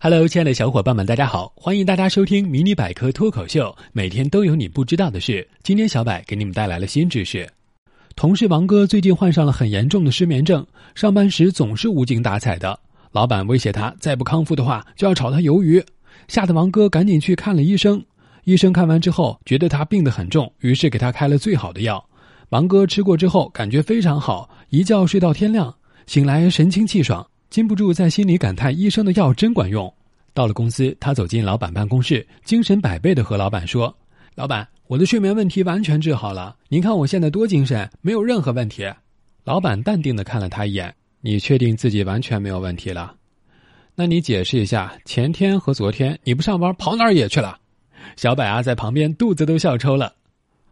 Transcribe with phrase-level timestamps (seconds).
[0.00, 1.52] Hello，亲爱的小伙伴们，大家好！
[1.56, 5.44] 欢迎大家收听《迷你百科脱口秀》，每天都有你不知道的事。
[5.64, 7.50] 今天小柏给你们带来了新知识。
[8.14, 10.64] 同事王哥最近患上了很严重的失眠症，
[10.94, 12.78] 上班时总是无精打采的。
[13.10, 15.84] 老板威胁他，再不康复的话就要炒他鱿鱼，
[16.28, 18.00] 吓得王哥赶紧去看了医生。
[18.44, 22.02] 医生看完之后觉得他病得很重，于是给他开了最好的药。
[22.50, 25.74] 王哥吃过之后感觉非常好，一觉睡到天亮，
[26.06, 27.26] 醒来神清气爽。
[27.50, 29.92] 禁不住在心里感叹：“医生的药真管用。”
[30.34, 33.92] 到了公司，他走进老板办公室，精神百倍的和老板说
[34.36, 38.88] ：“老板，我的睡眠问题完全治好了，您看我现在多精神，没有任何问题。”
[39.44, 43.14] 老板淡定的看了他一眼：“你确定自己完全没有问题了？
[43.94, 47.58] 那你解释一下，前天和昨天你不上班跑哪儿也去了？”
[48.14, 50.14] 小柏啊，在旁边肚子都笑抽了。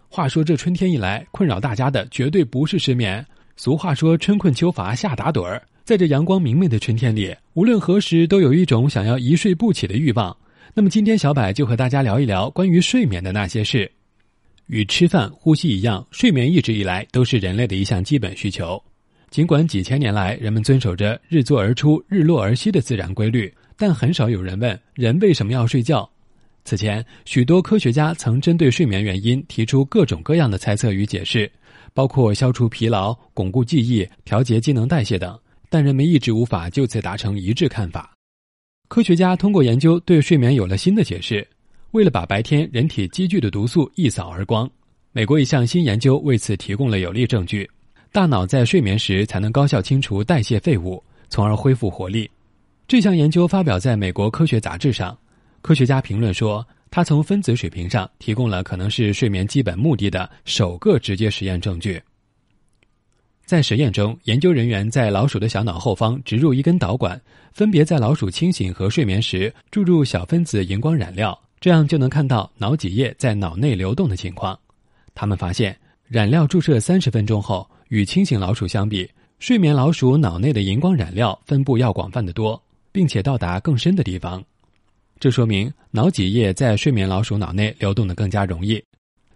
[0.09, 3.27] 话说这春天一来，困扰大家的绝对不是失眠。
[3.56, 10.36] 俗话说：“春困秋乏夏打盹儿。”在这阳光明媚的春天里，无论何时都有一种想要一睡不起的欲望。
[10.74, 13.88] 那么今天小柏就和大家聊一聊关于睡眠的那些事。
[14.66, 18.82] 与吃饭、呼吸一样，睡眠一直以来都是人类的一项基本需求。
[19.30, 26.10] 尽管几千年来人们遵守着日作而出、日落而息的自然规律，但很少有人问人为什么要睡觉。
[26.65, 31.48] 此前，许多科学家曾针对睡眠原因提出各种各样的猜测与解释，
[31.95, 35.38] 包括消除疲劳、巩固记忆、调节机能代谢等。
[35.68, 38.12] 但人们一直无法就此达成一致看法。
[38.88, 41.46] 科学家通过研究对睡眠有了新的解释。
[41.92, 44.70] 为了把白天人体积聚的毒素一扫而光，
[45.12, 47.68] 美国一项新研究为此提供了有力证据。
[48.12, 52.30] 大脑在睡眠时才能高效清除代谢废物，从而恢复活力。
[52.87, 55.16] 这项研究发表在美国科学杂志上。
[55.62, 62.00] 科学家评论说，他从分子水平上提供了可能是睡眠基本目的的首个直接实验证据。
[63.47, 67.19] 在实验中，研究人员在老鼠的小脑后方植入一根导管，
[67.53, 74.59] 分别在老鼠清醒和睡眠时注入小分子荧光染料，这样就能看到脑脊液在脑内流动的情况。
[75.15, 75.78] 他们发现，
[76.09, 79.09] 染料注射三十分钟后，与清醒老鼠相比，
[79.39, 84.43] 睡眠老鼠脑内的荧光染料分布要广泛得多，并且到达更深的地方。
[85.21, 88.83] 这说明脑脊液在睡眠老鼠脑内流动的更加容易。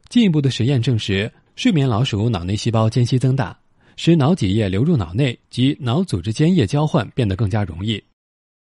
[0.08, 3.56] 进一步的实验证实，睡眠老鼠脑内细胞间隙增大。
[4.02, 8.02] 使脑脊液流入脑内及脑组织间液交换变得更加容易。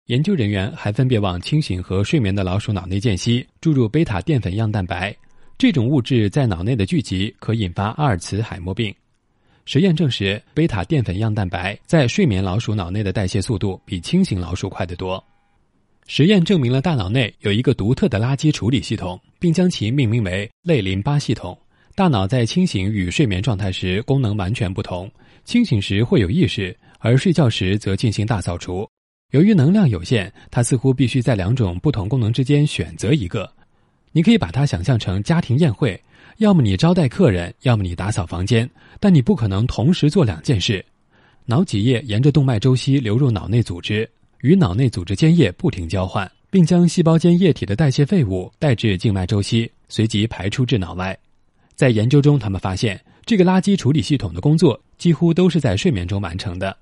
[0.08, 5.16] 研究人员还分别往清醒和睡眠的老鼠脑内间隙注入贝塔淀粉样蛋白，
[5.58, 8.94] 这种物质在脑内的聚集可引发阿尔茨海默病。
[9.64, 15.24] 实验证实，贝塔淀粉样蛋白在睡眠老鼠脑内的代谢速度比清醒老鼠快得多。
[16.06, 21.58] 实验证明了大脑内有一个独特的垃圾处理系统，并将其命名为类淋巴系统。
[21.96, 25.09] 大脑在清醒与睡眠状态时功能完全不同，
[25.46, 28.88] 清醒时会有意识，而睡觉时则进行大扫除。
[29.30, 33.48] 由于能量有限，它似乎必须在两种不同功能之间选择一个。
[34.12, 36.02] 你可以把它想象成家庭宴会，
[36.38, 38.68] 要么你招待客人，要么你打扫房间，
[39.00, 40.84] 但你不可能同时做两件事。
[41.46, 44.10] 脑脊液沿着动脉周期流入脑内组织，
[44.42, 51.16] 与脑内组织间液不停交换，并将细胞间液体的代谢废物带至静脉周期，随即排出至脑外。
[51.76, 56.76] 在研究中，他们发现这个垃圾处理系统的工作几乎都是在睡眠中完成的。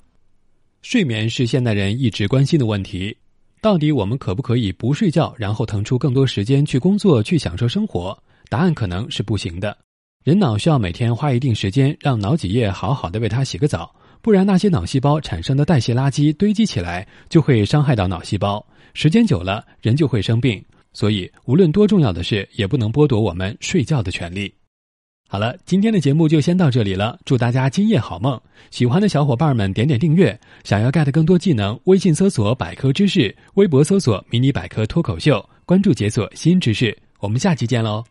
[0.81, 3.15] 睡眠是现代人一直关心的问题。
[3.61, 8.17] 到底我们可不可以不睡觉，然后腾出更多时间去工作、去享受生活？
[8.49, 9.77] 答案可能是不行的。
[10.23, 18.65] 人脑需要每天花一定时间让脑脊液好好的为它洗个澡，不然那些脑细胞产生的代谢垃圾堆积起来，就会伤害到脑细胞。
[18.93, 20.63] 时间久了，人就会生病。
[20.93, 24.51] 所以，无论多重要的事，也不能剥夺我们睡觉的权利。
[25.31, 27.17] 好了，今天的节目就先到这里了。
[27.23, 28.37] 祝大家今夜好梦！
[28.69, 30.37] 喜欢的小伙伴们点点订阅。
[30.65, 36.93] 想要 get 更多技能，微信搜索“百科知识”，微博搜索“迷你百科脱口秀”，关注解锁新知识。
[37.21, 38.10] 我们下期见喽！